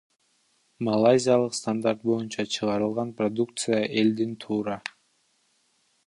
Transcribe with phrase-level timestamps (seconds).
[0.85, 4.79] Малайзиялык стандарт боюнча чыгарылган продукция элдин туура